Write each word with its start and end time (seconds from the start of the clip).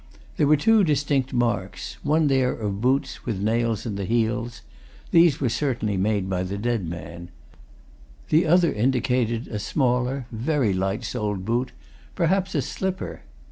There 0.37 0.47
were 0.47 0.57
two 0.57 0.83
distinct 0.83 1.31
marks; 1.31 1.97
one 2.01 2.25
there 2.25 2.51
of 2.53 2.81
boots 2.81 3.23
with 3.23 3.39
nails 3.39 3.85
in 3.85 3.97
the 3.97 4.05
heels; 4.05 4.61
these 5.11 5.39
were 5.39 5.47
certainly 5.47 5.95
made 5.95 6.27
by 6.27 6.41
the 6.41 6.57
dead 6.57 6.87
man; 6.89 7.29
the 8.29 8.47
other 8.47 8.73
indicated 8.73 9.47
a 9.47 9.59
smaller, 9.59 10.25
very 10.31 10.73
light 10.73 11.03
soled 11.03 11.45
boot, 11.45 11.71
perhaps 12.15 12.55
a 12.55 12.63
slipper. 12.63 13.21